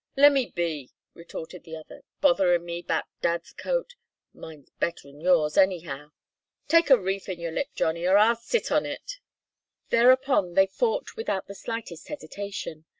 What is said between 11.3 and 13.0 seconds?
the slightest hesitation.